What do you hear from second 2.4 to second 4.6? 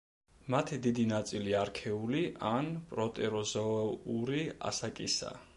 ან პროტეროზოური